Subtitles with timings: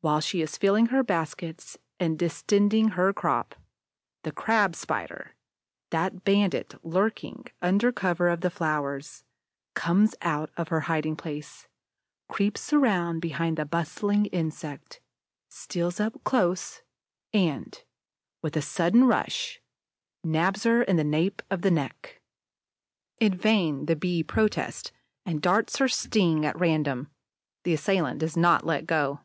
[0.00, 3.54] While she is filling her baskets and distending her crop,
[4.22, 5.34] the Crab spider,
[5.88, 9.24] that bandit lurking under cover of the flowers,
[9.72, 11.68] comes out of her hiding place,
[12.28, 15.00] creeps round behind the bustling insect,
[15.48, 16.82] steals up close,
[17.32, 17.82] and,
[18.42, 19.62] with a sudden rush,
[20.22, 22.20] nabs her in the nape of the neck.
[23.20, 24.92] In vain the Bee protests
[25.24, 27.08] and darts her sting at random;
[27.62, 29.20] the assailant does not let go.